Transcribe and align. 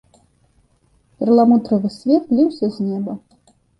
Перламутравы 1.19 1.87
свет 1.99 2.23
ліўся 2.39 2.65
з 2.79 2.87
неба. 2.87 3.13